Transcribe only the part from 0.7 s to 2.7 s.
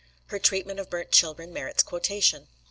of burnt children merits quotation.